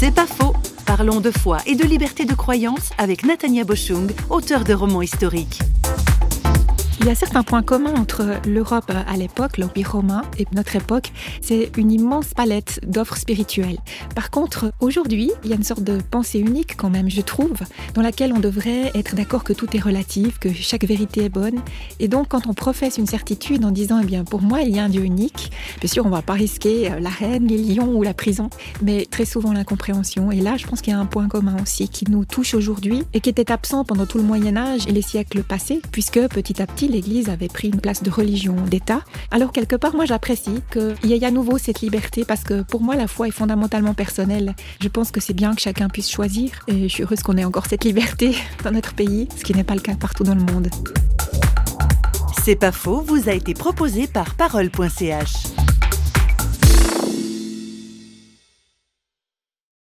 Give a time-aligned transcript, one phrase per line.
[0.00, 0.54] C'est pas faux.
[0.86, 5.58] Parlons de foi et de liberté de croyance avec Nathania Boschung, auteur de romans historiques.
[7.08, 11.10] Y a certains points communs entre l'Europe à l'époque, l'Empire romain, et notre époque.
[11.40, 13.78] C'est une immense palette d'offres spirituelles.
[14.14, 17.56] Par contre, aujourd'hui, il y a une sorte de pensée unique quand même, je trouve,
[17.94, 21.62] dans laquelle on devrait être d'accord que tout est relatif, que chaque vérité est bonne.
[21.98, 24.78] Et donc, quand on professe une certitude en disant, eh bien, pour moi, il y
[24.78, 27.96] a un Dieu unique, bien sûr, on va pas risquer euh, la reine, les lions
[27.96, 28.50] ou la prison,
[28.82, 30.30] mais très souvent l'incompréhension.
[30.30, 33.04] Et là, je pense qu'il y a un point commun aussi qui nous touche aujourd'hui
[33.14, 36.60] et qui était absent pendant tout le Moyen Âge et les siècles passés, puisque petit
[36.60, 39.02] à petit, l'Église avait pris une place de religion, d'État.
[39.30, 42.80] Alors quelque part, moi j'apprécie qu'il y ait à nouveau cette liberté parce que pour
[42.80, 44.56] moi la foi est fondamentalement personnelle.
[44.80, 47.44] Je pense que c'est bien que chacun puisse choisir et je suis heureuse qu'on ait
[47.44, 48.34] encore cette liberté
[48.64, 50.70] dans notre pays, ce qui n'est pas le cas partout dans le monde.
[52.44, 55.67] C'est pas faux, vous a été proposé par parole.ch.